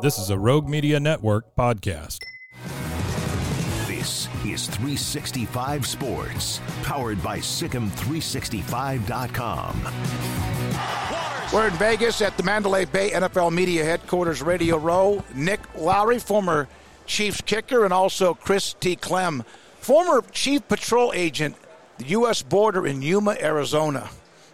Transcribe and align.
This 0.00 0.18
is 0.18 0.30
a 0.30 0.38
Rogue 0.38 0.68
Media 0.68 0.98
Network 0.98 1.54
podcast. 1.56 2.18
This 3.86 4.26
is 4.44 4.66
365 4.66 5.86
Sports, 5.86 6.60
powered 6.82 7.22
by 7.22 7.38
Sikkim365.com. 7.38 9.82
We're 11.52 11.68
in 11.68 11.74
Vegas 11.74 12.20
at 12.22 12.36
the 12.36 12.42
Mandalay 12.42 12.86
Bay 12.86 13.10
NFL 13.10 13.52
Media 13.52 13.84
Headquarters 13.84 14.42
Radio 14.42 14.78
Row. 14.78 15.22
Nick 15.34 15.60
Lowery, 15.76 16.18
former 16.18 16.66
Chiefs 17.06 17.40
kicker, 17.40 17.84
and 17.84 17.94
also 17.94 18.34
Chris 18.34 18.74
T. 18.74 18.96
Clem, 18.96 19.44
former 19.80 20.22
Chief 20.32 20.66
Patrol 20.66 21.12
Agent, 21.14 21.54
the 21.98 22.06
U.S. 22.06 22.42
border 22.42 22.84
in 22.86 23.00
Yuma, 23.00 23.36
Arizona. 23.40 24.10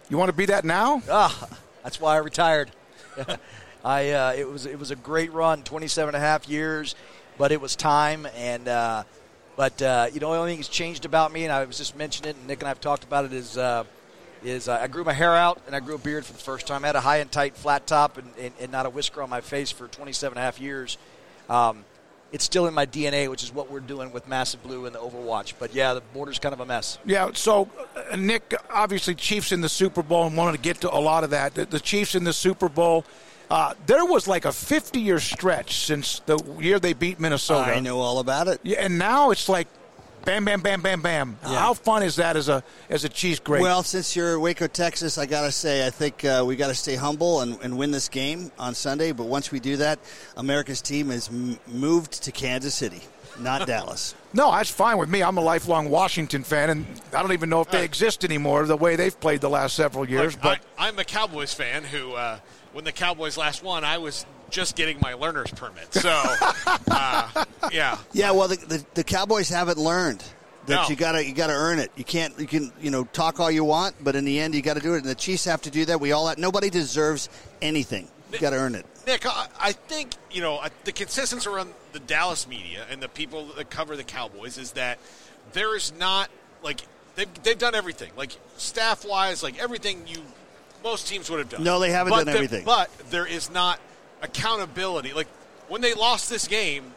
You 0.09 0.17
want 0.17 0.29
to 0.29 0.37
be 0.37 0.45
that 0.45 0.63
now? 0.65 1.01
Ah, 1.09 1.47
that's 1.83 1.99
why 1.99 2.13
I 2.13 2.17
retired. 2.17 2.69
I 3.83 4.11
uh, 4.11 4.33
it 4.33 4.47
was 4.47 4.65
it 4.65 4.79
was 4.79 4.91
a 4.91 4.95
great 4.95 5.31
run, 5.33 5.63
27 5.63 6.13
and 6.13 6.23
a 6.23 6.25
half 6.25 6.47
years, 6.47 6.95
but 7.37 7.51
it 7.51 7.61
was 7.61 7.75
time 7.75 8.27
and. 8.35 8.67
Uh, 8.67 9.03
but 9.57 9.81
uh, 9.81 10.07
you 10.11 10.19
know, 10.21 10.31
the 10.31 10.37
only 10.37 10.53
thing 10.53 10.59
that's 10.59 10.69
changed 10.69 11.05
about 11.05 11.31
me, 11.31 11.43
and 11.43 11.51
I 11.51 11.65
was 11.65 11.77
just 11.77 11.95
mentioning 11.95 12.31
it, 12.31 12.35
and 12.37 12.47
Nick 12.47 12.59
and 12.59 12.67
I 12.67 12.69
have 12.69 12.79
talked 12.79 13.03
about 13.03 13.25
it, 13.25 13.33
is 13.33 13.57
uh, 13.57 13.83
is 14.43 14.67
uh, 14.67 14.79
I 14.81 14.87
grew 14.87 15.03
my 15.03 15.13
hair 15.13 15.35
out 15.35 15.61
and 15.67 15.75
I 15.75 15.79
grew 15.79 15.95
a 15.95 15.99
beard 15.99 16.25
for 16.25 16.33
the 16.33 16.39
first 16.39 16.67
time. 16.67 16.83
I 16.83 16.87
had 16.87 16.95
a 16.95 17.01
high 17.01 17.17
and 17.17 17.31
tight 17.31 17.55
flat 17.55 17.87
top 17.87 18.17
and, 18.17 18.31
and, 18.39 18.53
and 18.59 18.71
not 18.71 18.85
a 18.85 18.89
whisker 18.89 19.21
on 19.21 19.29
my 19.29 19.41
face 19.41 19.71
for 19.71 19.87
27 19.87 20.37
and 20.37 20.41
a 20.41 20.45
half 20.45 20.59
years. 20.59 20.97
Um, 21.49 21.85
it's 22.31 22.45
still 22.45 22.65
in 22.65 22.73
my 22.73 22.85
DNA, 22.85 23.29
which 23.29 23.43
is 23.43 23.53
what 23.53 23.69
we're 23.69 23.81
doing 23.81 24.13
with 24.13 24.27
Massive 24.27 24.63
Blue 24.63 24.85
and 24.85 24.95
the 24.95 24.99
Overwatch. 24.99 25.53
But 25.59 25.75
yeah, 25.75 25.93
the 25.93 26.01
border's 26.01 26.39
kind 26.39 26.53
of 26.53 26.61
a 26.61 26.65
mess. 26.65 26.97
Yeah, 27.05 27.31
so 27.33 27.69
uh, 27.95 28.15
Nick, 28.15 28.55
obviously, 28.69 29.15
Chiefs 29.15 29.51
in 29.51 29.59
the 29.59 29.67
Super 29.67 30.01
Bowl, 30.01 30.27
and 30.27 30.37
wanted 30.37 30.57
to 30.57 30.63
get 30.63 30.79
to 30.81 30.95
a 30.95 30.97
lot 30.97 31.25
of 31.25 31.31
that. 31.31 31.55
The, 31.55 31.65
the 31.65 31.79
Chiefs 31.79 32.15
in 32.15 32.23
the 32.23 32.33
Super 32.33 32.69
Bowl. 32.69 33.05
Uh, 33.51 33.73
there 33.85 34.05
was 34.05 34.29
like 34.29 34.45
a 34.45 34.51
50 34.53 35.01
year 35.01 35.19
stretch 35.19 35.85
since 35.85 36.21
the 36.25 36.37
year 36.57 36.79
they 36.79 36.93
beat 36.93 37.19
Minnesota. 37.19 37.71
I 37.71 37.81
know 37.81 37.99
all 37.99 38.19
about 38.19 38.47
it. 38.47 38.61
Yeah, 38.63 38.77
and 38.79 38.97
now 38.97 39.31
it's 39.31 39.49
like 39.49 39.67
bam, 40.25 40.45
bam, 40.45 40.61
bam, 40.61 40.81
bam, 40.81 41.01
bam. 41.01 41.37
Yeah. 41.43 41.59
How 41.59 41.73
fun 41.73 42.03
is 42.03 42.15
that 42.17 42.35
as 42.35 42.49
a 42.49 42.63
as 42.89 43.03
a 43.03 43.09
Chiefs 43.09 43.39
great? 43.39 43.61
Well, 43.61 43.83
since 43.83 44.15
you're 44.15 44.39
Waco, 44.39 44.67
Texas, 44.67 45.17
I 45.17 45.25
gotta 45.25 45.51
say, 45.51 45.85
I 45.85 45.89
think 45.89 46.23
uh, 46.25 46.43
we 46.45 46.55
got 46.55 46.67
to 46.67 46.75
stay 46.75 46.95
humble 46.95 47.41
and, 47.41 47.57
and 47.61 47.77
win 47.77 47.91
this 47.91 48.09
game 48.09 48.51
on 48.57 48.73
Sunday. 48.75 49.11
But 49.11 49.25
once 49.25 49.51
we 49.51 49.59
do 49.59 49.77
that, 49.77 49.99
America's 50.37 50.81
team 50.81 51.11
is 51.11 51.29
m- 51.29 51.59
moved 51.67 52.23
to 52.23 52.31
Kansas 52.31 52.75
City, 52.75 53.01
not 53.39 53.67
Dallas. 53.67 54.15
No, 54.33 54.51
that's 54.51 54.69
fine 54.69 54.97
with 54.97 55.09
me. 55.09 55.21
I'm 55.23 55.37
a 55.37 55.41
lifelong 55.41 55.89
Washington 55.89 56.43
fan, 56.43 56.69
and 56.69 56.85
I 57.13 57.21
don't 57.21 57.33
even 57.33 57.49
know 57.49 57.61
if 57.61 57.69
they 57.69 57.83
exist 57.83 58.23
anymore 58.23 58.65
the 58.65 58.77
way 58.77 58.95
they've 58.95 59.19
played 59.19 59.41
the 59.41 59.49
last 59.49 59.75
several 59.75 60.07
years. 60.07 60.33
Look, 60.35 60.43
but 60.43 60.59
I, 60.77 60.87
I'm 60.87 60.97
a 60.99 61.03
Cowboys 61.03 61.53
fan 61.53 61.83
who, 61.83 62.13
uh, 62.13 62.39
when 62.71 62.85
the 62.85 62.93
Cowboys 62.93 63.35
last 63.37 63.61
won, 63.61 63.83
I 63.83 63.97
was 63.97 64.25
just 64.51 64.75
getting 64.75 64.99
my 65.01 65.13
learner's 65.15 65.51
permit. 65.51 65.93
So, 65.93 66.09
uh, 66.89 67.45
yeah. 67.71 67.97
Yeah, 68.13 68.31
well, 68.31 68.47
the, 68.47 68.57
the, 68.57 68.85
the 68.95 69.03
Cowboys 69.03 69.49
haven't 69.49 69.77
learned 69.77 70.23
that 70.67 70.75
No. 70.83 70.87
you 70.89 70.95
gotta 70.95 71.25
you 71.25 71.33
gotta 71.33 71.53
earn 71.53 71.79
it. 71.79 71.91
You 71.95 72.03
can't 72.03 72.37
you 72.39 72.45
can 72.45 72.71
you 72.79 72.91
know 72.91 73.05
talk 73.05 73.39
all 73.39 73.49
you 73.49 73.63
want, 73.63 73.95
but 74.03 74.15
in 74.15 74.25
the 74.25 74.39
end 74.39 74.53
you 74.53 74.61
got 74.61 74.75
to 74.75 74.79
do 74.81 74.93
it. 74.93 74.97
And 74.97 75.05
the 75.05 75.15
Chiefs 75.15 75.45
have 75.45 75.61
to 75.63 75.71
do 75.71 75.85
that. 75.85 75.99
We 75.99 76.11
all 76.11 76.27
have, 76.27 76.37
nobody 76.37 76.69
deserves 76.69 77.29
anything. 77.61 78.07
You 78.31 78.39
got 78.39 78.51
to 78.51 78.57
earn 78.57 78.75
it. 78.75 78.85
Nick, 79.07 79.25
I, 79.25 79.47
I 79.59 79.71
think 79.71 80.11
you 80.29 80.41
know 80.41 80.57
I- 80.59 80.69
the 80.83 80.91
consensus 80.91 81.47
around 81.47 81.73
the 81.93 81.99
Dallas 81.99 82.47
media 82.47 82.85
and 82.91 83.01
the 83.01 83.09
people 83.09 83.47
that 83.57 83.69
cover 83.71 83.95
the 83.97 84.03
Cowboys 84.03 84.57
is 84.57 84.71
that 84.73 84.99
there 85.53 85.75
is 85.75 85.91
not 85.97 86.29
like 86.63 86.81
they've 87.15 87.43
they've 87.43 87.57
done 87.57 87.73
everything 87.75 88.11
like 88.15 88.37
staff 88.57 89.03
wise, 89.05 89.41
like 89.41 89.59
everything 89.59 90.03
you 90.07 90.17
most 90.83 91.07
teams 91.07 91.29
would 91.29 91.39
have 91.39 91.49
done. 91.49 91.63
No, 91.63 91.79
they 91.79 91.91
haven't 91.91 92.11
But 92.11 92.17
done 92.17 92.25
there- 92.27 92.35
everything. 92.35 92.65
But 92.65 92.91
there 93.09 93.25
is 93.25 93.49
not 93.51 93.79
accountability. 94.21 95.13
Like 95.13 95.27
when 95.67 95.81
they 95.81 95.93
lost 95.93 96.29
this 96.29 96.47
game, 96.47 96.93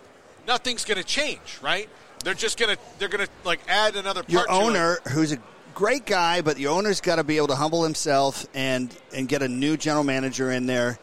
nothing's 0.47 0.85
going 0.85 0.99
to 0.99 1.05
change, 1.05 1.59
right? 1.63 1.89
They're 2.23 2.33
just 2.33 2.59
gonna 2.59 2.79
they're 2.99 3.09
gonna 3.09 3.29
like 3.45 3.61
add 3.69 3.97
another 3.97 4.23
part. 4.23 4.31
Your 4.31 4.47
to, 4.47 4.51
owner, 4.53 4.99
who's 5.11 5.33
a 5.33 5.39
great 5.75 6.07
guy, 6.07 6.41
but 6.41 6.59
your 6.59 6.73
owner's 6.73 7.03
got 7.03 7.17
to 7.17 7.25
be 7.25 7.37
able 7.37 7.49
to 7.49 7.55
humble 7.55 7.85
himself 7.85 8.47
and 8.55 8.97
and 9.13 9.29
get 9.29 9.43
a 9.43 9.49
new 9.49 9.77
general 9.77 10.05
manager 10.05 10.51
in 10.51 10.65
there 10.65 10.99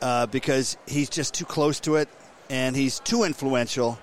uh, 0.00 0.26
because 0.26 0.76
he's 0.86 1.10
just 1.10 1.34
too 1.34 1.44
close 1.44 1.80
to 1.80 1.96
it 1.96 2.08
and 2.48 2.76
he's 2.76 3.00
too 3.00 3.24
influential. 3.24 3.98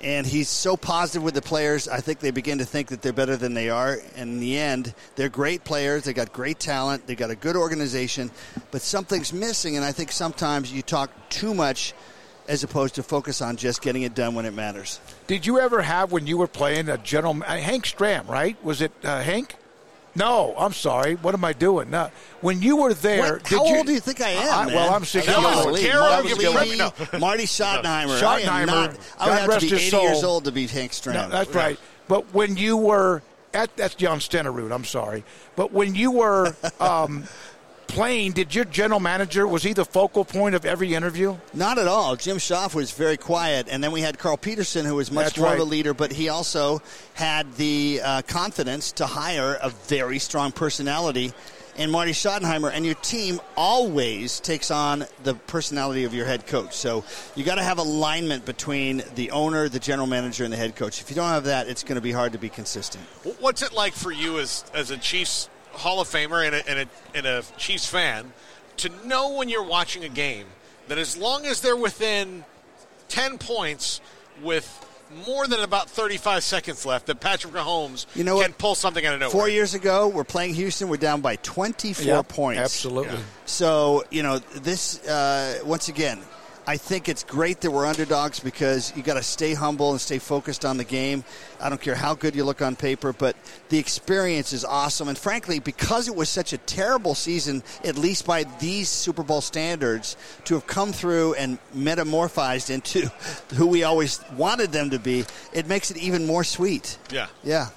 And 0.00 0.26
he's 0.26 0.48
so 0.48 0.76
positive 0.76 1.22
with 1.22 1.34
the 1.34 1.42
players. 1.42 1.88
I 1.88 2.00
think 2.00 2.20
they 2.20 2.30
begin 2.30 2.58
to 2.58 2.64
think 2.64 2.88
that 2.88 3.02
they're 3.02 3.12
better 3.12 3.36
than 3.36 3.54
they 3.54 3.70
are. 3.70 3.98
And 4.14 4.34
in 4.34 4.40
the 4.40 4.58
end, 4.58 4.94
they're 5.14 5.28
great 5.28 5.64
players. 5.64 6.04
They 6.04 6.12
got 6.12 6.32
great 6.32 6.58
talent. 6.58 7.06
They 7.06 7.14
got 7.14 7.30
a 7.30 7.34
good 7.34 7.56
organization, 7.56 8.30
but 8.70 8.82
something's 8.82 9.32
missing. 9.32 9.76
And 9.76 9.84
I 9.84 9.92
think 9.92 10.12
sometimes 10.12 10.72
you 10.72 10.82
talk 10.82 11.10
too 11.30 11.54
much 11.54 11.94
as 12.48 12.62
opposed 12.62 12.94
to 12.96 13.02
focus 13.02 13.42
on 13.42 13.56
just 13.56 13.82
getting 13.82 14.02
it 14.02 14.14
done 14.14 14.34
when 14.34 14.44
it 14.44 14.54
matters. 14.54 15.00
did 15.26 15.46
you 15.46 15.58
ever 15.58 15.82
have 15.82 16.12
when 16.12 16.26
you 16.26 16.38
were 16.38 16.46
playing 16.46 16.88
a 16.88 16.98
general 16.98 17.34
Hank 17.34 17.84
Stram? 17.84 18.28
Right? 18.28 18.62
Was 18.64 18.82
it 18.82 18.92
uh, 19.02 19.20
Hank? 19.22 19.56
No, 20.16 20.54
I'm 20.58 20.72
sorry. 20.72 21.14
What 21.16 21.34
am 21.34 21.44
I 21.44 21.52
doing? 21.52 21.90
No. 21.90 22.10
When 22.40 22.62
you 22.62 22.76
were 22.78 22.94
there, 22.94 23.34
What? 23.34 23.44
did 23.44 23.58
How 23.58 23.64
you, 23.66 23.76
old 23.76 23.86
do 23.86 23.92
you 23.92 24.00
think 24.00 24.20
I 24.20 24.30
am? 24.30 24.66
man? 24.66 24.74
well, 24.74 24.94
I'm 24.94 25.04
six 25.04 25.26
That 25.26 25.40
years 25.40 25.44
was 25.44 25.66
old. 25.66 25.76
Golly, 25.76 25.92
Marty 25.92 26.34
Gillespie. 26.34 26.78
No. 27.12 27.18
Marty 27.18 27.44
Schottenheimer. 27.44 28.22
I 28.22 28.42
Schottenheimer, 28.42 28.66
not. 28.66 28.98
I 29.18 29.28
would 29.28 29.38
have 29.38 29.48
rest 29.48 29.60
to 29.68 29.70
be 29.70 29.76
80 29.76 29.90
soul. 29.90 30.02
years 30.02 30.24
old 30.24 30.44
to 30.46 30.52
be 30.52 30.66
Hank 30.66 30.92
Stram. 30.92 31.14
No, 31.14 31.28
that's 31.28 31.54
right. 31.54 31.78
But 32.08 32.32
when 32.34 32.56
you 32.56 32.76
were 32.76 33.22
at 33.52 33.76
that's 33.76 33.94
Jan 33.94 34.18
Stenerud, 34.18 34.72
I'm 34.72 34.84
sorry. 34.84 35.24
But 35.54 35.72
when 35.72 35.94
you 35.94 36.10
were 36.12 36.56
um, 36.80 37.24
playing, 37.86 38.32
did 38.32 38.54
your 38.54 38.64
general 38.64 39.00
manager 39.00 39.46
was 39.46 39.62
he 39.62 39.72
the 39.72 39.84
focal 39.84 40.24
point 40.24 40.54
of 40.54 40.64
every 40.64 40.94
interview? 40.94 41.36
Not 41.54 41.78
at 41.78 41.86
all. 41.86 42.16
Jim 42.16 42.36
Schaaf 42.38 42.74
was 42.74 42.90
very 42.90 43.16
quiet, 43.16 43.68
and 43.70 43.82
then 43.82 43.92
we 43.92 44.00
had 44.00 44.18
Carl 44.18 44.36
Peterson, 44.36 44.84
who 44.84 44.96
was 44.96 45.10
much 45.10 45.26
That's 45.26 45.38
more 45.38 45.54
of 45.54 45.60
a 45.60 45.64
leader, 45.64 45.94
but 45.94 46.12
he 46.12 46.28
also 46.28 46.82
had 47.14 47.52
the 47.54 48.00
uh, 48.02 48.22
confidence 48.22 48.92
to 48.92 49.06
hire 49.06 49.58
a 49.62 49.70
very 49.70 50.18
strong 50.18 50.52
personality 50.52 51.32
in 51.76 51.90
Marty 51.90 52.12
Schottenheimer. 52.12 52.70
And 52.72 52.84
your 52.84 52.94
team 52.96 53.40
always 53.56 54.40
takes 54.40 54.70
on 54.70 55.04
the 55.22 55.34
personality 55.34 56.04
of 56.04 56.14
your 56.14 56.26
head 56.26 56.46
coach. 56.46 56.74
So 56.74 57.04
you 57.34 57.44
got 57.44 57.56
to 57.56 57.62
have 57.62 57.78
alignment 57.78 58.44
between 58.44 59.02
the 59.14 59.30
owner, 59.30 59.68
the 59.68 59.78
general 59.78 60.06
manager, 60.06 60.44
and 60.44 60.52
the 60.52 60.56
head 60.56 60.76
coach. 60.76 61.00
If 61.00 61.10
you 61.10 61.16
don't 61.16 61.28
have 61.28 61.44
that, 61.44 61.68
it's 61.68 61.82
going 61.82 61.96
to 61.96 62.02
be 62.02 62.12
hard 62.12 62.32
to 62.32 62.38
be 62.38 62.48
consistent. 62.48 63.04
What's 63.40 63.62
it 63.62 63.72
like 63.72 63.92
for 63.92 64.12
you 64.12 64.38
as 64.38 64.64
as 64.74 64.90
a 64.90 64.96
Chiefs 64.96 65.48
Hall 65.76 66.00
of 66.00 66.08
Famer 66.08 66.44
and 66.46 66.54
a, 66.54 66.68
and 66.68 66.78
a, 66.80 67.16
and 67.16 67.26
a 67.26 67.42
Chiefs 67.56 67.86
fan 67.86 68.32
to 68.78 68.90
know 69.06 69.32
when 69.32 69.48
you're 69.48 69.64
watching 69.64 70.04
a 70.04 70.08
game 70.08 70.46
that 70.88 70.98
as 70.98 71.16
long 71.16 71.46
as 71.46 71.60
they're 71.60 71.76
within 71.76 72.44
10 73.08 73.38
points 73.38 74.00
with 74.42 74.82
more 75.26 75.46
than 75.46 75.60
about 75.60 75.88
35 75.88 76.42
seconds 76.42 76.84
left, 76.84 77.06
that 77.06 77.20
Patrick 77.20 77.54
Mahomes 77.54 78.06
You 78.16 78.24
know 78.24 78.40
can 78.40 78.50
what? 78.50 78.58
pull 78.58 78.74
something 78.74 79.06
out 79.06 79.14
of 79.14 79.20
nowhere? 79.20 79.30
Four 79.30 79.48
years 79.48 79.74
ago, 79.74 80.08
we're 80.08 80.24
playing 80.24 80.54
Houston. 80.54 80.88
We're 80.88 80.96
down 80.96 81.20
by 81.20 81.36
24 81.36 82.04
Yep, 82.04 82.28
points. 82.28 82.60
Absolutely. 82.60 83.18
So, 83.46 84.04
you 84.10 84.22
know, 84.24 84.38
this, 84.38 85.06
uh, 85.06 85.60
once 85.64 85.88
again, 85.88 86.20
I 86.68 86.78
think 86.78 87.08
it's 87.08 87.22
great 87.22 87.60
that 87.60 87.70
we're 87.70 87.86
underdogs 87.86 88.40
because 88.40 88.92
you 88.96 89.02
got 89.04 89.14
to 89.14 89.22
stay 89.22 89.54
humble 89.54 89.92
and 89.92 90.00
stay 90.00 90.18
focused 90.18 90.64
on 90.64 90.78
the 90.78 90.84
game. 90.84 91.22
I 91.60 91.68
don't 91.68 91.80
care 91.80 91.94
how 91.94 92.14
good 92.14 92.34
you 92.34 92.42
look 92.42 92.60
on 92.60 92.74
paper, 92.74 93.12
but 93.12 93.36
the 93.68 93.78
experience 93.78 94.52
is 94.52 94.64
awesome. 94.64 95.06
And 95.06 95.16
frankly, 95.16 95.60
because 95.60 96.08
it 96.08 96.16
was 96.16 96.28
such 96.28 96.52
a 96.52 96.58
terrible 96.58 97.14
season, 97.14 97.62
at 97.84 97.96
least 97.96 98.26
by 98.26 98.44
these 98.58 98.88
Super 98.88 99.22
Bowl 99.22 99.40
standards, 99.40 100.16
to 100.46 100.54
have 100.54 100.66
come 100.66 100.92
through 100.92 101.34
and 101.34 101.58
metamorphized 101.72 102.70
into 102.70 103.12
who 103.54 103.68
we 103.68 103.84
always 103.84 104.20
wanted 104.36 104.72
them 104.72 104.90
to 104.90 104.98
be, 104.98 105.24
it 105.52 105.68
makes 105.68 105.92
it 105.92 105.98
even 105.98 106.26
more 106.26 106.42
sweet. 106.42 106.98
Yeah. 107.12 107.28
Yeah. 107.44 107.68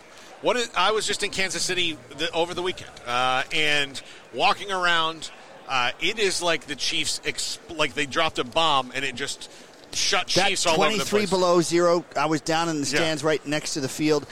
What 0.41 0.55
is, 0.55 0.71
I 0.75 0.91
was 0.91 1.05
just 1.05 1.21
in 1.21 1.29
Kansas 1.29 1.61
City 1.61 1.97
the, 2.17 2.31
over 2.31 2.53
the 2.53 2.63
weekend, 2.63 2.91
uh, 3.05 3.43
and 3.53 4.01
walking 4.33 4.71
around, 4.71 5.29
uh, 5.69 5.91
it 6.01 6.19
is 6.19 6.41
like 6.41 6.65
the 6.65 6.75
Chiefs, 6.75 7.21
exp- 7.23 7.59
like 7.77 7.93
they 7.93 8.05
dropped 8.05 8.39
a 8.39 8.43
bomb 8.43 8.91
and 8.95 9.05
it 9.05 9.15
just 9.15 9.49
shut 9.93 10.27
That 10.29 10.49
Chiefs 10.49 10.65
all 10.65 10.73
over 10.81 10.91
the 10.91 10.97
place. 10.97 11.09
23 11.09 11.25
below 11.27 11.61
zero, 11.61 12.03
I 12.17 12.25
was 12.25 12.41
down 12.41 12.67
in 12.69 12.81
the 12.81 12.87
Yeah. 12.87 12.97
stands 12.99 13.23
right 13.23 13.45
next 13.47 13.73
to 13.75 13.79
the 13.81 13.89
field. 13.89 14.25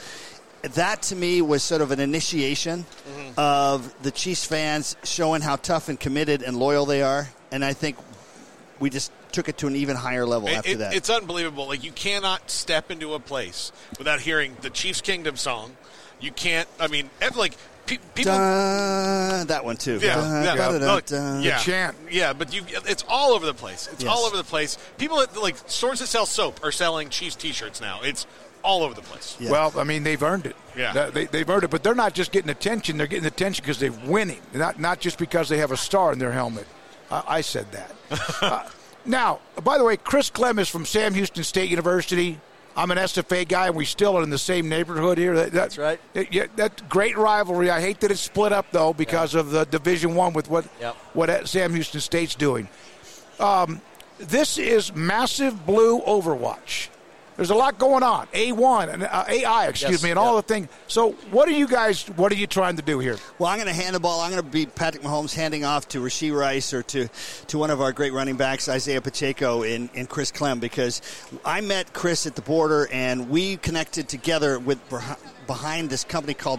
That 0.62 1.02
to 1.02 1.16
me 1.16 1.40
was 1.40 1.62
sort 1.62 1.80
of 1.82 1.90
an 1.92 2.00
initiation 2.00 2.84
Mm-hmm. 3.08 3.32
of 3.38 3.94
the 4.02 4.10
Chiefs 4.10 4.44
fans 4.44 4.96
showing 5.04 5.40
how 5.42 5.56
tough 5.56 5.88
and 5.88 5.98
committed 5.98 6.42
and 6.42 6.56
loyal 6.56 6.84
they 6.86 7.02
are. 7.02 7.28
And 7.52 7.64
I 7.64 7.72
think 7.72 7.96
we 8.80 8.90
just 8.90 9.12
took 9.32 9.48
it 9.48 9.58
to 9.58 9.66
an 9.66 9.76
even 9.76 9.96
higher 9.96 10.26
level 10.26 10.48
It- 10.48 10.54
after 10.56 10.70
it- 10.70 10.78
that. 10.78 10.94
It's 10.94 11.10
unbelievable. 11.10 11.66
Like 11.68 11.84
you 11.84 11.92
cannot 11.92 12.50
step 12.50 12.90
into 12.90 13.14
a 13.14 13.20
place 13.20 13.72
without 13.98 14.20
hearing 14.20 14.56
the 14.60 14.70
Chiefs 14.70 15.00
Kingdom 15.00 15.36
song. 15.36 15.76
You 16.20 16.32
can't. 16.32 16.68
I 16.80 16.88
mean, 16.88 17.10
like 17.36 17.54
pe- 17.86 17.98
people. 18.14 18.32
Dun, 18.32 19.46
that 19.46 19.64
one 19.64 19.76
too. 19.76 19.98
Yeah, 20.02 20.16
Dun, 20.16 20.44
yeah, 20.44 20.54
dun, 20.56 20.80
dun, 20.80 20.94
look, 20.94 21.06
dun. 21.06 21.42
yeah, 21.42 21.58
chant. 21.58 21.96
Yeah, 22.10 22.32
but 22.32 22.52
you, 22.52 22.62
it's 22.86 23.04
all 23.08 23.32
over 23.32 23.46
the 23.46 23.54
place. 23.54 23.88
It's 23.92 24.02
Yes. 24.02 24.12
all 24.12 24.24
over 24.24 24.36
the 24.36 24.42
place. 24.44 24.76
People 24.98 25.20
at, 25.20 25.36
like 25.40 25.56
stores 25.66 26.00
that 26.00 26.08
sell 26.08 26.26
soap 26.26 26.60
are 26.64 26.72
selling 26.72 27.08
Chiefs 27.08 27.36
T-shirts 27.36 27.80
now. 27.80 28.00
It's 28.02 28.26
all 28.64 28.82
over 28.82 28.94
the 28.94 29.02
place. 29.02 29.36
Yeah. 29.38 29.52
Well, 29.52 29.72
I 29.76 29.84
mean, 29.84 30.02
they've 30.02 30.20
earned 30.22 30.46
it. 30.46 30.56
Yeah. 30.76 31.10
They, 31.10 31.26
they've 31.26 31.48
earned 31.48 31.62
it, 31.64 31.70
but 31.70 31.84
they're 31.84 31.94
not 31.94 32.12
just 32.14 32.32
getting 32.32 32.50
attention. 32.50 32.96
They're 32.98 33.06
getting 33.06 33.24
attention 33.26 33.62
because 33.62 33.78
they're 33.78 33.92
winning, 33.92 34.40
not 34.52 34.80
not 34.80 34.98
just 34.98 35.16
because 35.18 35.48
they 35.48 35.58
have 35.58 35.70
a 35.70 35.76
star 35.76 36.12
in 36.12 36.18
their 36.18 36.32
helmet. 36.32 36.66
I, 37.10 37.22
I 37.28 37.40
said 37.42 37.66
that. 37.72 37.92
uh, 38.42 38.68
now, 39.08 39.40
by 39.64 39.78
the 39.78 39.84
way, 39.84 39.96
Chris 39.96 40.30
Clem 40.30 40.58
is 40.58 40.68
from 40.68 40.84
Sam 40.86 41.14
Houston 41.14 41.42
State 41.44 41.70
University. 41.70 42.38
I'm 42.76 42.92
an 42.92 42.98
SFA 42.98 43.48
guy, 43.48 43.66
and 43.66 43.74
we 43.74 43.84
still 43.84 44.16
are 44.16 44.22
in 44.22 44.30
the 44.30 44.38
same 44.38 44.68
neighborhood 44.68 45.18
here. 45.18 45.34
That, 45.34 45.44
that- 45.46 45.52
That's 45.52 45.78
right. 45.78 46.00
that- 46.12 46.32
yeah, 46.32 46.46
that's 46.54 46.80
great 46.88 47.16
rivalry. 47.18 47.70
I 47.70 47.80
hate 47.80 47.98
that 48.00 48.10
it's 48.12 48.20
split 48.20 48.52
up 48.52 48.66
though 48.70 48.92
because 48.92 49.34
of 49.34 49.50
the 49.50 49.64
Division 49.64 50.14
One 50.14 50.32
with 50.32 50.48
what 50.48 50.64
Yep. 50.80 50.94
what 51.14 51.48
Sam 51.48 51.74
Houston 51.74 52.00
State's 52.00 52.36
doing. 52.36 52.68
Um, 53.40 53.80
this 54.18 54.58
is 54.58 54.94
massive 54.94 55.66
blue 55.66 56.00
Overwatch. 56.02 56.88
There's 57.38 57.50
a 57.50 57.54
lot 57.54 57.78
going 57.78 58.02
on. 58.02 58.26
A1 58.28 58.92
and 58.92 59.04
uh, 59.04 59.24
AI, 59.28 59.68
excuse 59.68 59.92
Yes, 59.92 60.02
me, 60.02 60.10
and 60.10 60.18
all 60.18 60.34
the 60.34 60.42
thing. 60.42 60.68
So, 60.88 61.12
what 61.30 61.48
are 61.48 61.52
you 61.52 61.68
guys? 61.68 62.04
What 62.16 62.32
are 62.32 62.34
you 62.34 62.48
trying 62.48 62.74
to 62.78 62.82
do 62.82 62.98
here? 62.98 63.16
Well, 63.38 63.48
I'm 63.48 63.58
going 63.58 63.68
to 63.68 63.80
hand 63.80 63.94
the 63.94 64.00
ball. 64.00 64.20
I'm 64.20 64.32
going 64.32 64.42
to 64.42 64.50
be 64.50 64.66
Patrick 64.66 65.04
Mahomes 65.04 65.32
handing 65.32 65.64
off 65.64 65.86
to 65.90 66.00
Rashee 66.00 66.36
Rice 66.36 66.74
or 66.74 66.82
to, 66.82 67.06
to 67.46 67.56
one 67.58 67.70
of 67.70 67.80
our 67.80 67.92
great 67.92 68.12
running 68.12 68.36
backs, 68.36 68.68
Isaiah 68.68 69.00
Pacheco 69.00 69.62
and, 69.62 69.88
and 69.94 70.08
Chris 70.08 70.32
Clem, 70.32 70.58
because 70.58 71.00
I 71.44 71.60
met 71.60 71.92
Chris 71.92 72.26
at 72.26 72.34
the 72.34 72.42
border 72.42 72.88
and 72.90 73.30
we 73.30 73.56
connected 73.58 74.08
together 74.08 74.58
with 74.58 74.80
behind 75.46 75.90
this 75.90 76.02
company 76.02 76.34
called 76.34 76.58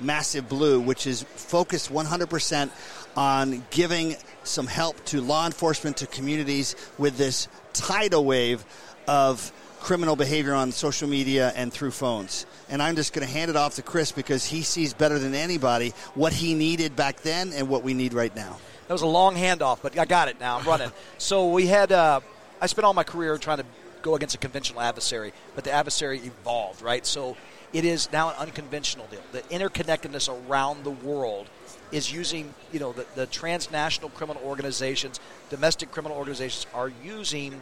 Massive 0.00 0.48
Blue, 0.48 0.80
which 0.80 1.06
is 1.06 1.22
focused 1.22 1.92
100% 1.92 2.70
on 3.16 3.64
giving 3.70 4.16
some 4.42 4.66
help 4.66 5.04
to 5.04 5.20
law 5.20 5.46
enforcement, 5.46 5.98
to 5.98 6.08
communities 6.08 6.74
with 6.98 7.16
this 7.16 7.46
tidal 7.72 8.24
wave 8.24 8.64
of 9.06 9.52
criminal 9.80 10.16
behavior 10.16 10.54
on 10.54 10.72
social 10.72 11.08
media 11.08 11.52
and 11.54 11.72
through 11.72 11.90
phones. 11.90 12.46
And 12.68 12.82
I'm 12.82 12.96
just 12.96 13.12
going 13.12 13.26
to 13.26 13.32
hand 13.32 13.50
it 13.50 13.56
off 13.56 13.76
to 13.76 13.82
Chris 13.82 14.12
because 14.12 14.44
he 14.44 14.62
sees 14.62 14.94
better 14.94 15.18
than 15.18 15.34
anybody 15.34 15.94
what 16.14 16.32
he 16.32 16.54
needed 16.54 16.96
back 16.96 17.20
then 17.22 17.52
and 17.52 17.68
what 17.68 17.82
we 17.82 17.94
need 17.94 18.12
right 18.12 18.34
now. 18.34 18.58
That 18.88 18.94
was 18.94 19.02
a 19.02 19.06
long 19.06 19.34
handoff, 19.34 19.80
but 19.82 19.98
I 19.98 20.04
got 20.04 20.28
it 20.28 20.38
now. 20.40 20.58
I'm 20.58 20.66
running. 20.66 20.92
so 21.18 21.50
we 21.50 21.66
had. 21.66 21.92
Uh, 21.92 22.20
I 22.60 22.66
spent 22.66 22.84
all 22.84 22.94
my 22.94 23.04
career 23.04 23.36
trying 23.36 23.58
to 23.58 23.66
go 24.02 24.14
against 24.14 24.34
a 24.34 24.38
conventional 24.38 24.80
adversary, 24.80 25.32
but 25.54 25.64
the 25.64 25.72
adversary 25.72 26.20
evolved, 26.20 26.80
right? 26.80 27.04
So 27.04 27.36
it 27.72 27.84
is 27.84 28.10
now 28.12 28.30
an 28.30 28.36
unconventional 28.36 29.06
deal. 29.10 29.20
The 29.32 29.42
interconnectedness 29.42 30.28
around 30.48 30.84
the 30.84 30.90
world 30.90 31.48
is 31.92 32.12
using, 32.12 32.54
you 32.72 32.80
know, 32.80 32.92
the, 32.92 33.06
the 33.14 33.26
transnational 33.26 34.10
criminal 34.10 34.42
organizations, 34.44 35.20
domestic 35.50 35.90
criminal 35.90 36.16
organizations 36.16 36.66
are 36.72 36.90
using 37.04 37.60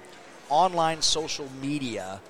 online 0.48 1.02
social 1.02 1.48
media 1.60 2.20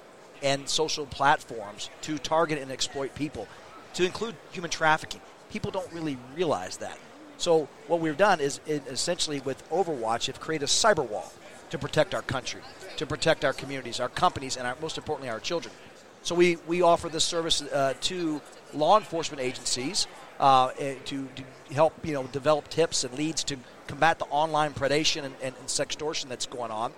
and 0.42 0.68
social 0.68 1.06
platforms 1.06 1.90
to 2.02 2.18
target 2.18 2.58
and 2.58 2.70
exploit 2.70 3.14
people, 3.14 3.48
to 3.94 4.04
include 4.04 4.34
human 4.52 4.70
trafficking. 4.70 5.20
People 5.50 5.70
don't 5.70 5.90
really 5.92 6.18
realize 6.36 6.78
that. 6.78 6.98
So 7.36 7.68
what 7.88 8.00
we've 8.00 8.16
done 8.16 8.40
is, 8.40 8.60
essentially 8.66 9.40
with 9.40 9.68
Overwatch 9.70 10.26
have 10.26 10.40
created 10.40 10.64
a 10.64 10.68
cyber 10.68 11.08
wall 11.08 11.32
to 11.70 11.78
protect 11.78 12.14
our 12.14 12.22
country, 12.22 12.60
to 12.96 13.06
protect 13.06 13.44
our 13.44 13.52
communities, 13.52 14.00
our 14.00 14.08
companies, 14.08 14.56
and 14.56 14.66
our, 14.66 14.76
most 14.80 14.98
importantly 14.98 15.30
our 15.30 15.40
children. 15.40 15.74
So 16.22 16.34
we, 16.34 16.56
we 16.66 16.82
offer 16.82 17.08
this 17.08 17.24
service 17.24 17.62
uh, 17.62 17.94
to 18.02 18.40
law 18.72 18.98
enforcement 18.98 19.42
agencies 19.42 20.06
uh, 20.40 20.70
eh, 20.78 20.94
to, 21.04 21.28
to 21.36 21.74
help 21.74 21.94
you 22.04 22.12
know 22.12 22.24
develop 22.24 22.68
tips 22.68 23.04
and 23.04 23.16
leads 23.16 23.44
to 23.44 23.56
combat 23.86 24.18
the 24.18 24.24
online 24.26 24.72
predation 24.72 25.24
and, 25.24 25.34
and, 25.42 25.54
and 25.56 25.66
sextortion 25.66 26.28
that's 26.28 26.46
going 26.46 26.70
on. 26.70 26.92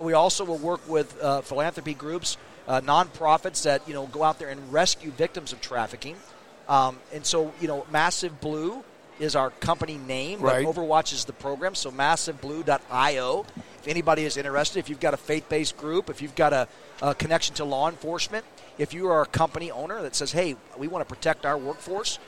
We 0.00 0.14
also 0.14 0.44
will 0.44 0.58
work 0.58 0.88
with 0.88 1.20
uh, 1.22 1.42
philanthropy 1.42 1.94
groups, 1.94 2.36
uh, 2.66 2.80
nonprofits 2.80 3.62
that 3.64 3.86
you 3.86 3.94
know 3.94 4.06
go 4.06 4.22
out 4.24 4.38
there 4.38 4.48
and 4.48 4.72
rescue 4.72 5.10
victims 5.10 5.52
of 5.52 5.60
trafficking. 5.60 6.16
Um, 6.68 6.98
and 7.12 7.24
so 7.26 7.52
you 7.60 7.68
know, 7.68 7.86
Massive 7.90 8.40
Blue 8.40 8.82
is 9.18 9.36
our 9.36 9.50
company 9.50 9.98
name, 9.98 10.40
Right. 10.40 10.64
but 10.64 10.74
Overwatch 10.74 11.12
is 11.12 11.26
the 11.26 11.34
program. 11.34 11.74
So 11.74 11.90
massiveblue.io. 11.90 13.46
If 13.80 13.88
anybody 13.88 14.24
is 14.24 14.36
interested, 14.36 14.78
if 14.78 14.88
you've 14.88 15.00
got 15.00 15.14
a 15.14 15.18
faith-based 15.18 15.76
group, 15.76 16.10
if 16.10 16.20
you've 16.22 16.34
got 16.34 16.52
a, 16.52 16.68
a 17.02 17.14
connection 17.14 17.54
to 17.56 17.64
law 17.64 17.88
enforcement, 17.88 18.44
if 18.78 18.92
you 18.94 19.08
are 19.08 19.22
a 19.22 19.26
company 19.26 19.70
owner 19.70 20.00
that 20.02 20.14
says, 20.14 20.32
"Hey, 20.32 20.56
we 20.78 20.88
want 20.88 21.06
to 21.06 21.14
protect 21.14 21.44
our 21.44 21.56
workforce," 21.58 22.18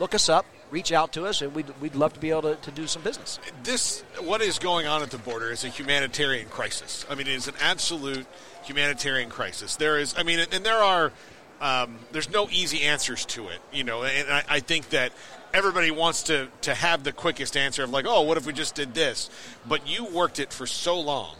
look 0.00 0.14
us 0.14 0.28
up, 0.28 0.44
reach 0.70 0.92
out 0.92 1.12
to 1.12 1.24
us, 1.26 1.42
and 1.42 1.54
we'd, 1.54 1.66
we'd 1.80 1.94
love 1.94 2.12
to 2.14 2.20
be 2.20 2.30
able 2.30 2.42
to, 2.42 2.56
to 2.56 2.70
do 2.70 2.86
some 2.86 3.02
business. 3.02 3.38
this 3.62 4.02
what 4.20 4.42
is 4.42 4.58
going 4.58 4.86
on 4.86 5.02
at 5.02 5.10
the 5.10 5.18
border 5.18 5.50
is 5.50 5.64
a 5.64 5.68
humanitarian 5.68 6.48
crisis. 6.48 7.06
I 7.08 7.14
mean, 7.14 7.26
it 7.26 7.34
is 7.34 7.48
an 7.48 7.54
absolute 7.60 8.26
humanitarian 8.64 9.30
crisis. 9.30 9.76
There 9.76 9.98
is, 9.98 10.14
I 10.16 10.22
mean, 10.22 10.44
and 10.52 10.64
there 10.64 10.82
are, 10.82 11.12
um, 11.60 11.98
there's 12.12 12.30
no 12.30 12.48
easy 12.50 12.82
answers 12.82 13.24
to 13.26 13.48
it, 13.48 13.60
you 13.72 13.84
know. 13.84 14.02
And 14.04 14.28
I, 14.28 14.44
I 14.48 14.60
think 14.60 14.90
that 14.90 15.12
everybody 15.54 15.90
wants 15.90 16.24
to 16.24 16.48
to 16.62 16.74
have 16.74 17.04
the 17.04 17.12
quickest 17.12 17.56
answer 17.56 17.84
of 17.84 17.90
like, 17.90 18.04
oh, 18.06 18.22
what 18.22 18.36
if 18.36 18.46
we 18.46 18.52
just 18.52 18.74
did 18.74 18.94
this? 18.94 19.30
But 19.66 19.88
you 19.88 20.04
worked 20.06 20.38
it 20.38 20.52
for 20.52 20.66
so 20.66 21.00
long. 21.00 21.36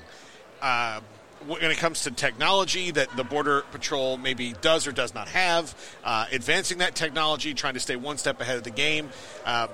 Uh, 0.62 1.00
when 1.47 1.71
it 1.71 1.79
comes 1.79 2.03
to 2.03 2.11
technology 2.11 2.90
that 2.90 3.14
the 3.16 3.25
border 3.25 3.62
patrol 3.73 4.16
maybe 4.16 4.55
does 4.61 4.87
or 4.87 4.93
does 4.93 5.14
not 5.14 5.28
have, 5.28 5.75
uh, 6.05 6.26
advancing 6.33 6.78
that 6.78 6.95
technology, 6.95 7.55
trying 7.55 7.75
to 7.75 7.81
stay 7.81 7.97
one 7.97 8.19
step 8.19 8.40
ahead 8.40 8.57
of 8.57 8.64
the 8.64 8.71
game. 8.71 9.11
Um, 9.45 9.69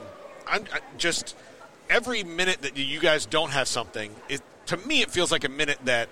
I'm 0.47 0.65
I 0.73 0.81
just 0.99 1.37
every 1.89 2.25
minute 2.25 2.63
that 2.63 2.77
you 2.77 3.01
guys 3.01 3.27
don't 3.27 3.51
have 3.51 3.69
something, 3.69 4.15
it, 4.29 4.41
to 4.67 4.77
me, 4.77 5.03
it 5.03 5.11
feels 5.11 5.31
like 5.31 5.45
a 5.45 5.49
minute 5.49 5.79
that 5.85 6.09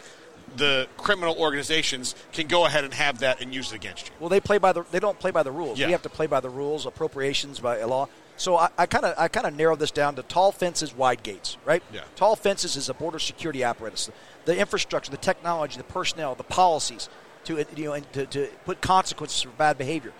the 0.57 0.89
criminal 0.97 1.37
organizations 1.39 2.15
can 2.33 2.47
go 2.47 2.67
ahead 2.67 2.85
and 2.85 2.93
have 2.93 3.21
that 3.21 3.41
and 3.41 3.55
use 3.55 3.73
it 3.73 3.77
against 3.77 4.09
you. 4.09 4.15
Well, 4.19 4.29
they 4.29 4.41
play 4.41 4.59
by 4.59 4.73
the 4.73 4.85
they 4.91 4.99
don't 4.99 5.19
play 5.19 5.31
by 5.31 5.43
the 5.43 5.53
rules. 5.53 5.79
Yeah. 5.79 5.87
We 5.87 5.93
have 5.93 6.03
to 6.03 6.09
play 6.09 6.27
by 6.27 6.41
the 6.41 6.51
rules, 6.51 6.87
appropriations 6.87 7.61
by 7.61 7.83
law. 7.85 8.09
So 8.41 8.57
I 8.57 8.87
kind 8.87 9.05
of 9.05 9.15
I 9.19 9.29
kind 9.29 9.47
of 9.47 9.55
narrowed 9.55 9.81
this 9.81 9.91
down 9.91 10.17
to 10.17 10.23
tall 10.23 10.51
fences, 10.51 10.97
wide 10.97 11.23
gates. 11.23 11.59
Right? 11.67 11.83
Yeah. 11.93 12.01
Tall 12.17 12.37
fences 12.37 12.75
is 12.75 12.89
a 12.89 12.95
border 12.95 13.19
security 13.19 13.63
apparatus. 13.63 14.09
The 14.47 14.57
infrastructure, 14.57 15.11
the 15.11 15.19
technology, 15.19 15.77
the 15.77 15.85
personnel, 15.85 16.35
the 16.35 16.45
policies 16.45 17.11
to 17.45 17.61
uh, 17.61 17.65
you 17.77 17.85
know 17.85 17.93
and 17.93 18.11
to, 18.15 18.25
to 18.25 18.49
put 18.65 18.81
consequences 18.81 19.43
for 19.43 19.51
bad 19.51 19.77
behavior. 19.77 20.15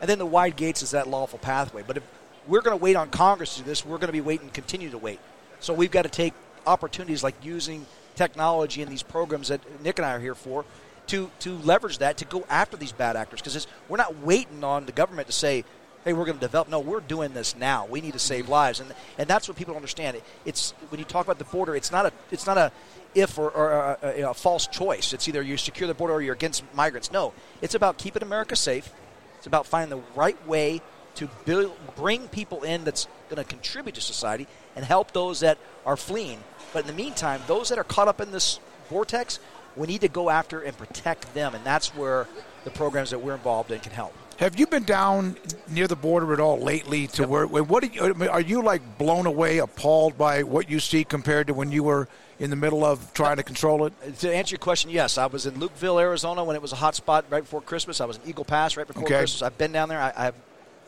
And 0.00 0.10
then 0.10 0.18
the 0.18 0.26
wide 0.26 0.56
gates 0.56 0.82
is 0.82 0.90
that 0.90 1.06
lawful 1.06 1.38
pathway. 1.38 1.84
But 1.86 1.98
if 1.98 2.02
we're 2.48 2.62
going 2.62 2.76
to 2.76 2.82
wait 2.82 2.96
on 2.96 3.10
Congress 3.10 3.54
to 3.54 3.60
do 3.60 3.66
this, 3.66 3.86
we're 3.86 3.98
going 3.98 4.08
to 4.08 4.12
be 4.12 4.20
waiting, 4.20 4.46
and 4.46 4.52
continue 4.52 4.90
to 4.90 4.98
wait. 4.98 5.20
So 5.60 5.72
we've 5.72 5.92
got 5.92 6.02
to 6.02 6.08
take 6.08 6.34
opportunities 6.66 7.22
like 7.22 7.36
using 7.44 7.86
technology 8.16 8.82
and 8.82 8.90
these 8.90 9.04
programs 9.04 9.46
that 9.48 9.60
Nick 9.84 10.00
and 10.00 10.06
I 10.06 10.14
are 10.14 10.20
here 10.20 10.34
for 10.34 10.64
to 11.06 11.30
to 11.38 11.58
leverage 11.58 11.98
that 11.98 12.16
to 12.16 12.24
go 12.24 12.44
after 12.50 12.76
these 12.76 12.90
bad 12.90 13.14
actors 13.14 13.40
because 13.40 13.68
we're 13.88 13.98
not 13.98 14.18
waiting 14.18 14.64
on 14.64 14.86
the 14.86 14.92
government 14.92 15.28
to 15.28 15.32
say 15.32 15.64
hey 16.04 16.12
we're 16.12 16.24
going 16.24 16.38
to 16.38 16.40
develop. 16.40 16.68
No 16.68 16.80
we're 16.80 17.00
doing 17.00 17.34
this 17.34 17.56
now. 17.56 17.86
We 17.86 18.00
need 18.00 18.12
to 18.12 18.18
save 18.18 18.44
mm-hmm. 18.44 18.52
lives. 18.52 18.80
And 18.80 18.94
and 19.18 19.28
that's 19.28 19.48
what 19.48 19.56
people 19.56 19.72
don't 19.72 19.78
understand. 19.78 20.20
It's 20.44 20.72
when 20.88 20.98
you 20.98 21.04
talk 21.04 21.24
about 21.24 21.38
the 21.38 21.44
border 21.44 21.76
it's 21.76 21.92
not 21.92 22.06
a 22.06 22.12
it's 22.30 22.46
not 22.46 22.58
a 22.58 22.72
if 23.14 23.38
or, 23.38 23.50
or 23.50 23.72
a, 23.72 23.98
a, 24.02 24.22
uh, 24.22 24.30
a 24.30 24.34
false 24.34 24.66
choice. 24.66 25.12
It's 25.12 25.28
either 25.28 25.42
you 25.42 25.56
secure 25.56 25.86
the 25.86 25.94
border 25.94 26.14
or 26.14 26.22
you're 26.22 26.34
against 26.34 26.64
migrants. 26.74 27.12
No 27.12 27.32
it's 27.60 27.74
about 27.74 27.98
keeping 27.98 28.22
America 28.22 28.56
safe. 28.56 28.92
It's 29.38 29.46
about 29.46 29.66
finding 29.66 29.98
the 29.98 30.04
right 30.14 30.46
way 30.46 30.80
to 31.16 31.28
build, 31.44 31.72
bring 31.96 32.28
people 32.28 32.62
in 32.62 32.84
that's 32.84 33.06
going 33.28 33.42
to 33.42 33.48
contribute 33.48 33.94
to 33.94 34.00
society 34.00 34.46
and 34.76 34.84
help 34.84 35.12
those 35.12 35.40
that 35.40 35.58
are 35.84 35.96
fleeing. 35.96 36.42
But 36.72 36.82
in 36.82 36.86
the 36.86 36.92
meantime, 36.92 37.40
those 37.46 37.68
that 37.68 37.78
are 37.78 37.84
caught 37.84 38.08
up 38.08 38.20
in 38.20 38.32
this 38.32 38.60
vortex, 38.88 39.38
we 39.76 39.86
need 39.86 40.02
to 40.02 40.08
go 40.08 40.30
after 40.30 40.60
and 40.60 40.76
protect 40.76 41.34
them, 41.34 41.54
and 41.54 41.64
that's 41.64 41.94
where 41.94 42.26
the 42.64 42.70
programs 42.70 43.10
that 43.10 43.20
we're 43.20 43.34
involved 43.34 43.70
in 43.70 43.80
can 43.80 43.92
help. 43.92 44.14
Have 44.42 44.58
you 44.58 44.66
been 44.66 44.82
down 44.82 45.36
near 45.70 45.86
the 45.86 45.94
border 45.94 46.32
at 46.32 46.40
all 46.40 46.58
lately? 46.58 47.06
To 47.06 47.28
where 47.28 47.46
what 47.46 47.84
are 47.84 47.86
you, 47.86 48.28
are 48.28 48.40
you 48.40 48.60
like 48.60 48.98
blown 48.98 49.26
away, 49.26 49.58
appalled 49.58 50.18
by 50.18 50.42
what 50.42 50.68
you 50.68 50.80
see 50.80 51.04
compared 51.04 51.46
to 51.46 51.54
when 51.54 51.70
you 51.70 51.84
were 51.84 52.08
in 52.40 52.50
the 52.50 52.56
middle 52.56 52.84
of 52.84 53.14
trying 53.14 53.36
to 53.36 53.44
control 53.44 53.86
it? 53.86 53.92
Uh, 54.04 54.10
to 54.10 54.34
answer 54.34 54.54
your 54.54 54.58
question, 54.58 54.90
yes, 54.90 55.16
I 55.16 55.26
was 55.26 55.46
in 55.46 55.54
Lukeville, 55.54 56.00
Arizona 56.00 56.42
when 56.42 56.56
it 56.56 56.62
was 56.62 56.72
a 56.72 56.76
hot 56.76 56.96
spot 56.96 57.24
right 57.30 57.44
before 57.44 57.60
Christmas. 57.60 58.00
I 58.00 58.04
was 58.04 58.16
in 58.16 58.28
Eagle 58.28 58.44
Pass 58.44 58.76
right 58.76 58.84
before 58.84 59.04
Okay. 59.04 59.18
Christmas. 59.18 59.42
I've 59.42 59.56
been 59.58 59.70
down 59.70 59.88
there. 59.88 60.00
I, 60.00 60.12
I 60.16 60.24
have, 60.24 60.34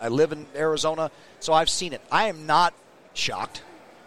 I 0.00 0.08
live 0.08 0.32
in 0.32 0.46
Arizona, 0.56 1.12
so 1.38 1.52
I've 1.52 1.70
seen 1.70 1.92
it. 1.92 2.00
I 2.10 2.24
am 2.24 2.46
not 2.46 2.74
shocked. 3.12 3.62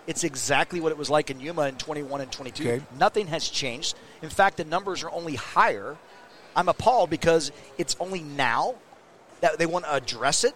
It's 0.07 0.25
exactly 0.25 0.81
what 0.81 0.91
it 0.91 0.97
was 0.97 1.09
like 1.09 1.29
in 1.29 1.39
Yuma 1.39 1.69
in 1.69 1.75
21 1.75 2.19
and 2.19 2.29
22. 2.33 2.63
Okay. 2.63 2.85
Nothing 2.99 3.27
has 3.27 3.47
changed. 3.47 3.95
In 4.21 4.29
fact, 4.29 4.57
the 4.57 4.65
numbers 4.65 5.05
are 5.05 5.11
only 5.11 5.35
higher. 5.35 5.95
I'm 6.53 6.67
appalled 6.67 7.09
because 7.09 7.53
it's 7.77 7.95
only 8.01 8.19
now 8.19 8.75
that 9.41 9.58
they 9.58 9.65
want 9.65 9.86
to 9.86 9.94
address 9.94 10.44
it. 10.44 10.56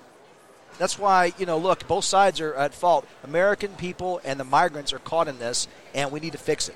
That's 0.78 0.98
why, 0.98 1.34
you 1.38 1.46
know, 1.46 1.58
look, 1.58 1.88
both 1.88 2.06
sides 2.06 2.40
are 2.40 2.56
at 2.56 2.74
fault. 2.74 3.08
American 3.24 3.74
people 3.74 4.22
and 4.24 4.40
the 4.40 4.44
migrants 4.44 4.94
are 4.94 5.00
caught 5.00 5.28
in 5.28 5.38
this, 5.38 5.68
and 5.94 6.12
we 6.12 6.20
need 6.20 6.32
to 6.32 6.38
fix 6.38 6.70
it. 6.70 6.76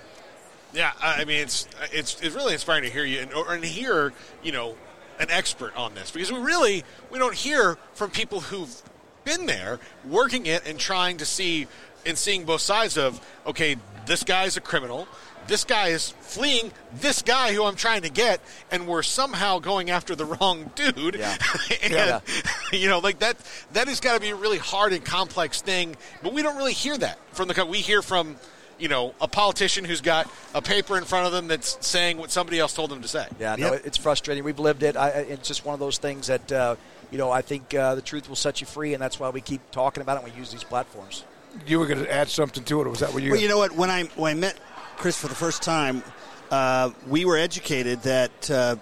Yeah, 0.74 0.92
I 1.02 1.24
mean 1.24 1.40
it's 1.42 1.68
it's 1.94 2.22
it's 2.22 2.36
really 2.36 2.52
inspiring 2.54 2.84
to 2.84 2.90
hear 2.90 3.06
you 3.06 3.20
and, 3.20 3.32
and 3.32 3.64
hear 3.64 4.12
you 4.44 4.52
know 4.52 4.76
an 5.20 5.32
expert 5.32 5.74
on 5.78 5.96
this 5.96 6.12
because 6.12 6.34
we 6.34 6.40
really 6.40 6.84
we 7.10 7.18
don't 7.18 7.34
hear 7.34 7.78
from 7.94 8.12
people 8.12 8.42
who've 8.42 8.84
been 9.24 9.46
there 9.46 9.80
working 10.04 10.46
it 10.46 10.68
and 10.68 10.78
trying 10.78 11.18
to 11.18 11.26
see 11.26 11.68
and 12.06 12.18
seeing 12.18 12.46
both 12.46 12.62
sides 12.62 12.98
of 12.98 13.20
okay 13.46 13.76
this 14.06 14.24
guy's 14.24 14.58
a 14.58 14.62
criminal 14.62 15.08
this 15.48 15.64
guy 15.64 15.90
is 15.90 16.10
fleeing 16.22 16.72
this 16.96 17.22
guy 17.22 17.54
who 17.54 17.64
I'm 17.66 17.76
trying 17.76 18.02
to 18.02 18.10
get 18.10 18.42
and 18.72 18.88
we're 18.88 19.04
somehow 19.04 19.60
going 19.60 19.90
after 19.92 20.16
the 20.16 20.26
wrong 20.34 20.72
dude 20.76 21.16
Yeah. 21.16 21.36
and 21.84 21.94
Yeah. 21.94 22.20
you 22.74 22.88
know 22.90 23.00
like 23.00 23.20
that 23.20 23.38
that 23.74 23.88
has 23.88 24.00
got 24.00 24.16
to 24.16 24.20
be 24.20 24.30
a 24.30 24.36
really 24.36 24.58
hard 24.58 24.94
and 24.94 25.04
complex 25.06 25.62
thing 25.62 25.96
but 26.24 26.34
we 26.34 26.42
don't 26.42 26.58
really 26.58 26.74
hear 26.74 26.98
that 26.98 27.18
from 27.34 27.48
the 27.48 27.66
we 27.66 27.80
hear 27.80 28.02
from 28.02 28.36
you 28.78 28.88
know 28.90 29.16
a 29.22 29.28
politician 29.28 29.86
who's 29.86 30.02
got 30.02 30.30
a 30.54 30.62
paper 30.62 30.98
in 30.98 31.04
front 31.06 31.26
of 31.26 31.32
them 31.32 31.48
that's 31.48 31.78
saying 31.86 32.18
what 32.18 32.30
somebody 32.32 32.60
else 32.60 32.74
told 32.74 32.90
them 32.92 33.02
to 33.02 33.08
say 33.08 33.26
Yeah, 33.40 33.56
no, 33.56 33.72
it's 33.74 33.98
frustrating. 33.98 34.44
We've 34.44 34.60
lived 34.60 34.84
it. 34.84 34.98
I, 34.98 35.08
I- 35.10 35.12
it's 35.34 35.48
just 35.48 35.64
one 35.66 35.74
of 35.74 35.80
those 35.80 35.98
things 35.98 36.28
that 36.28 36.52
uh, 36.52 36.76
you 37.10 37.18
know. 37.18 37.32
I 37.32 37.42
think 37.42 37.74
uh, 37.74 37.96
the 37.96 38.02
truth 38.02 38.28
will 38.28 38.36
set 38.36 38.60
you 38.60 38.68
free, 38.68 38.94
and 38.94 39.02
that's 39.02 39.18
why 39.18 39.30
we 39.30 39.40
keep 39.40 39.62
talking 39.72 40.02
about 40.02 40.18
it. 40.18 40.24
and 40.26 40.34
We 40.34 40.38
use 40.40 40.52
these 40.52 40.64
platforms. 40.66 41.24
You 41.66 41.80
were 41.80 41.88
going 41.88 42.04
to 42.04 42.12
add 42.12 42.30
something 42.30 42.64
to 42.64 42.82
it. 42.82 42.88
or 42.88 42.90
Was 42.90 43.00
that 43.00 43.14
what 43.14 43.24
you? 43.24 43.32
Well, 43.32 43.40
you 43.40 43.48
know 43.48 43.58
what? 43.58 43.74
When 43.74 43.90
I 43.90 44.04
when 44.16 44.38
I 44.38 44.40
met 44.40 44.60
Chris 44.98 45.18
for 45.18 45.28
the 45.28 45.36
first 45.36 45.62
time, 45.62 46.04
uh, 46.52 46.92
we 47.08 47.26
were 47.26 47.38
educated 47.38 48.02
that 48.04 48.52
uh, 48.52 48.76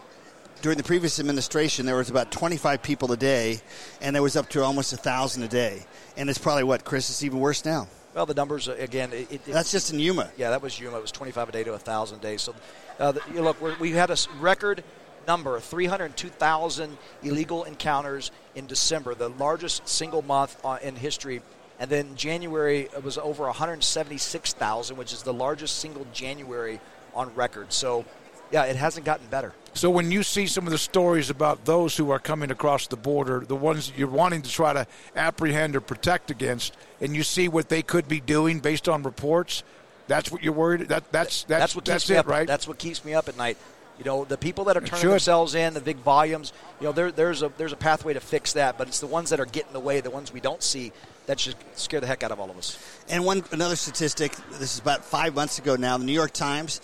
during 0.61 0.77
the 0.77 0.83
previous 0.83 1.19
administration 1.19 1.85
there 1.85 1.95
was 1.95 2.09
about 2.09 2.31
25 2.31 2.81
people 2.81 3.11
a 3.11 3.17
day, 3.17 3.61
and 4.01 4.15
there 4.15 4.23
was 4.23 4.35
up 4.35 4.49
to 4.49 4.63
almost 4.63 4.93
a 4.93 4.97
thousand 4.97 5.43
a 5.43 5.47
day. 5.47 5.85
And 6.17 6.29
it's 6.29 6.39
probably 6.39 6.63
what 6.63 6.85
Chris 6.85 7.09
is 7.09 7.23
even 7.23 7.39
worse 7.39 7.65
now. 7.65 7.87
Well, 8.13 8.25
the 8.25 8.33
numbers 8.35 8.69
uh, 8.69 8.75
again. 8.77 9.11
It, 9.11 9.31
it, 9.31 9.45
That's 9.45 9.71
just 9.71 9.91
in 9.91 9.99
Yuma. 9.99 10.29
yeah, 10.37 10.51
that 10.51 10.61
was 10.61 10.79
Yuma. 10.79 10.97
It 10.97 11.01
was 11.01 11.11
25 11.11 11.49
a 11.49 11.51
day 11.51 11.63
to 11.63 11.71
a 11.71 11.73
1,000 11.73 12.19
a 12.19 12.21
day. 12.21 12.37
So, 12.37 12.53
uh, 12.99 13.13
the, 13.13 13.21
you 13.33 13.41
look, 13.41 13.59
we're, 13.59 13.75
we 13.79 13.91
had 13.91 14.11
a 14.11 14.17
record 14.39 14.83
number 15.27 15.59
302,000 15.59 16.97
illegal 17.23 17.63
encounters 17.63 18.31
in 18.55 18.67
December, 18.67 19.15
the 19.15 19.29
largest 19.29 19.87
single 19.87 20.21
month 20.21 20.63
uh, 20.63 20.77
in 20.81 20.95
history. 20.95 21.41
And 21.79 21.89
then 21.89 22.15
January 22.15 22.81
it 22.81 23.03
was 23.03 23.17
over 23.17 23.43
176,000, 23.45 24.95
which 24.97 25.13
is 25.13 25.23
the 25.23 25.33
largest 25.33 25.79
single 25.79 26.05
January 26.13 26.79
on 27.15 27.33
record. 27.35 27.73
So, 27.73 28.05
yeah, 28.51 28.65
it 28.65 28.75
hasn't 28.75 29.05
gotten 29.05 29.27
better. 29.27 29.53
So 29.73 29.89
when 29.89 30.11
you 30.11 30.21
see 30.21 30.45
some 30.45 30.67
of 30.67 30.71
the 30.71 30.77
stories 30.77 31.29
about 31.31 31.65
those 31.65 31.97
who 31.97 32.11
are 32.11 32.19
coming 32.19 32.51
across 32.51 32.85
the 32.87 32.95
border, 32.95 33.39
the 33.39 33.55
ones 33.55 33.91
you're 33.97 34.07
wanting 34.07 34.43
to 34.43 34.49
try 34.49 34.71
to 34.73 34.85
apprehend 35.15 35.75
or 35.75 35.81
protect 35.81 36.29
against, 36.29 36.77
and 37.01 37.15
you 37.15 37.23
see 37.23 37.47
what 37.47 37.69
they 37.69 37.81
could 37.81 38.07
be 38.07 38.19
doing 38.19 38.59
based 38.59 38.87
on 38.87 39.01
reports, 39.01 39.63
that's 40.07 40.31
what 40.31 40.43
you're 40.43 40.53
worried. 40.53 40.89
That 40.89 41.11
that's 41.11 41.43
that's 41.43 41.61
that's 41.61 41.75
what 41.75 41.85
keeps 41.85 41.93
that's 41.93 42.09
me 42.09 42.15
it, 42.17 42.19
up. 42.19 42.27
right? 42.27 42.47
That's 42.47 42.67
what 42.67 42.77
keeps 42.77 43.03
me 43.03 43.13
up 43.13 43.27
at 43.27 43.37
night. 43.37 43.57
You 43.97 44.05
know, 44.05 44.25
the 44.25 44.37
people 44.37 44.65
that 44.65 44.77
are 44.77 44.81
turning 44.81 45.09
themselves 45.09 45.53
in, 45.53 45.73
the 45.73 45.81
big 45.81 45.97
volumes. 45.97 46.51
You 46.79 46.87
know, 46.87 46.91
there, 46.93 47.11
there's 47.11 47.43
a 47.43 47.51
there's 47.57 47.73
a 47.73 47.77
pathway 47.77 48.13
to 48.13 48.19
fix 48.19 48.53
that, 48.53 48.77
but 48.77 48.87
it's 48.87 48.99
the 48.99 49.07
ones 49.07 49.29
that 49.29 49.39
are 49.39 49.45
getting 49.45 49.69
in 49.69 49.73
the 49.73 49.79
way, 49.79 50.01
the 50.01 50.09
ones 50.09 50.33
we 50.33 50.39
don't 50.39 50.63
see, 50.63 50.91
that 51.27 51.39
should 51.39 51.55
scare 51.75 51.99
the 51.99 52.07
heck 52.07 52.23
out 52.23 52.31
of 52.31 52.39
all 52.39 52.49
of 52.49 52.57
us. 52.57 52.77
And 53.09 53.23
one 53.23 53.43
another 53.51 53.75
statistic. 53.75 54.35
This 54.53 54.73
is 54.73 54.79
about 54.79 55.05
five 55.05 55.35
months 55.35 55.59
ago 55.59 55.75
now. 55.75 55.97
The 55.97 56.05
New 56.05 56.13
York 56.13 56.33
Times. 56.33 56.81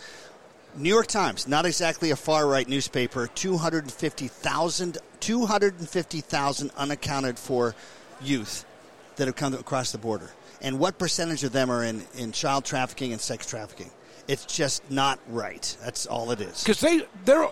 New 0.75 0.89
York 0.89 1.07
Times, 1.07 1.47
not 1.47 1.65
exactly 1.65 2.11
a 2.11 2.15
far 2.15 2.45
right 2.45 2.67
newspaper, 2.67 3.25
250,000 3.25 4.99
250,000 5.19 6.71
unaccounted 6.77 7.39
for 7.39 7.75
youth 8.21 8.65
that 9.15 9.27
have 9.27 9.35
come 9.35 9.53
across 9.53 9.91
the 9.91 9.97
border. 9.97 10.31
And 10.61 10.79
what 10.79 10.97
percentage 10.97 11.43
of 11.43 11.51
them 11.51 11.69
are 11.69 11.83
in, 11.83 12.03
in 12.17 12.31
child 12.31 12.65
trafficking 12.65 13.11
and 13.11 13.21
sex 13.21 13.45
trafficking? 13.45 13.89
It's 14.29 14.45
just 14.45 14.89
not 14.91 15.19
right. 15.27 15.75
That's 15.83 16.05
all 16.05 16.29
it 16.31 16.39
is. 16.39 16.63
because 16.63 16.79
they 16.79 17.01
there 17.25 17.47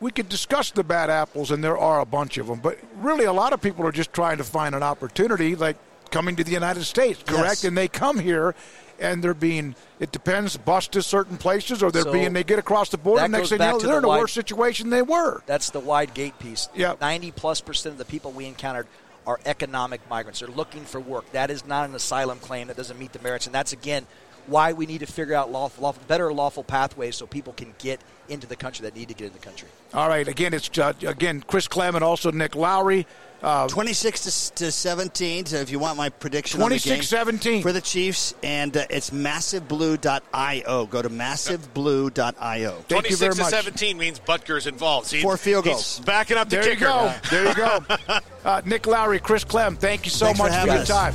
we 0.00 0.10
could 0.12 0.28
discuss 0.28 0.70
the 0.70 0.84
bad 0.84 1.10
apples 1.10 1.50
and 1.50 1.62
there 1.64 1.76
are 1.76 2.00
a 2.00 2.04
bunch 2.06 2.38
of 2.38 2.46
them 2.46 2.60
but 2.60 2.78
really 2.98 3.24
a 3.24 3.32
lot 3.32 3.52
of 3.52 3.60
people 3.60 3.84
are 3.84 3.90
just 3.92 4.12
trying 4.12 4.38
to 4.38 4.44
find 4.44 4.74
an 4.74 4.82
opportunity 4.82 5.56
like 5.56 5.76
coming 6.12 6.36
to 6.36 6.44
the 6.44 6.52
united 6.52 6.84
states 6.84 7.20
correct 7.24 7.42
Yes. 7.44 7.64
and 7.64 7.76
they 7.76 7.88
come 7.88 8.18
here 8.20 8.54
and 9.00 9.24
they're 9.24 9.34
being 9.34 9.74
it 9.98 10.12
depends 10.12 10.56
bused 10.56 10.92
to 10.92 11.02
certain 11.02 11.36
places 11.36 11.82
or 11.82 11.90
they're 11.90 12.02
So 12.04 12.12
being 12.12 12.32
they 12.32 12.44
get 12.44 12.58
across 12.60 12.90
the 12.90 12.96
border 12.98 13.26
next 13.26 13.48
thing 13.48 13.60
you 13.60 13.66
know 13.66 13.78
they're 13.80 13.90
the 13.92 13.98
in 13.98 14.04
a 14.04 14.08
wide- 14.08 14.20
worse 14.20 14.32
situation 14.32 14.88
than 14.90 14.98
they 14.98 15.02
were 15.02 15.42
That's 15.46 15.70
the 15.70 15.80
wide 15.80 16.14
gate 16.14 16.38
piece. 16.38 16.68
Yep. 16.76 17.00
90 17.00 17.32
plus 17.32 17.60
percent 17.60 17.94
of 17.94 17.98
the 17.98 18.04
people 18.04 18.30
we 18.30 18.46
encountered 18.46 18.86
are 19.26 19.40
economic 19.44 20.00
migrants. 20.08 20.38
They're 20.38 20.48
looking 20.48 20.84
for 20.84 21.00
work. 21.00 21.24
That 21.32 21.50
is 21.50 21.66
not 21.66 21.88
an 21.88 21.96
asylum 21.96 22.38
claim. 22.38 22.68
That 22.68 22.76
doesn't 22.76 22.96
meet 22.96 23.12
the 23.12 23.18
merits. 23.18 23.46
And 23.46 23.52
that's, 23.52 23.72
again, 23.72 24.06
why 24.48 24.72
we 24.72 24.86
need 24.86 25.00
to 25.00 25.06
figure 25.06 25.34
out 25.34 25.50
lawful, 25.50 25.82
lawful, 25.84 26.02
better 26.06 26.32
lawful 26.32 26.62
pathways 26.64 27.16
so 27.16 27.26
people 27.26 27.52
can 27.52 27.74
get 27.78 28.00
into 28.28 28.46
the 28.46 28.56
country 28.56 28.82
that 28.84 28.94
need 28.96 29.08
to 29.08 29.14
get 29.14 29.26
in 29.28 29.32
the 29.32 29.38
country. 29.38 29.68
all 29.94 30.08
right 30.08 30.26
again 30.26 30.52
it's 30.52 30.76
uh, 30.78 30.92
again 31.06 31.40
chris 31.46 31.68
clem 31.68 31.94
and 31.94 32.02
also 32.02 32.30
nick 32.32 32.54
lowery 32.56 33.06
uh, 33.42 33.68
26 33.68 34.50
to, 34.50 34.54
to 34.54 34.72
17. 34.72 35.44
So 35.46 35.56
if 35.56 35.70
you 35.70 35.78
want 35.78 35.98
my 35.98 36.08
prediction 36.08 36.62
on 36.62 36.70
the 36.70 36.78
game 36.78 37.00
26-17. 37.00 37.62
for 37.62 37.70
the 37.70 37.82
Chiefs, 37.82 38.34
and 38.42 38.74
uh, 38.74 38.86
it's 38.88 39.10
massiveblue.io. 39.10 40.86
Go 40.86 41.02
to 41.02 41.10
massiveblue.io. 41.10 42.70
Thank 42.88 43.10
you 43.10 43.16
26 43.16 43.20
very 43.20 43.34
to 43.34 43.40
much. 43.42 43.50
17 43.50 43.98
means 43.98 44.18
Butker's 44.18 44.66
involved. 44.66 45.06
See, 45.08 45.20
Four 45.22 45.36
field 45.36 45.64
he's 45.66 45.74
goals. 45.74 46.00
backing 46.00 46.36
up 46.38 46.48
the 46.48 46.56
there 46.56 46.64
you 46.70 46.76
kicker. 46.76 46.86
go 46.86 47.14
there 47.30 47.48
you 47.48 47.54
go 47.54 47.84
uh, 48.44 48.62
nick 48.64 48.86
lowery 48.86 49.18
chris 49.18 49.44
clem 49.44 49.76
thank 49.76 50.04
you 50.04 50.10
so 50.10 50.26
Thanks 50.26 50.38
much 50.38 50.48
for, 50.48 50.54
having 50.54 50.72
your 50.74 50.82
us. 50.82 50.88
time 50.88 51.14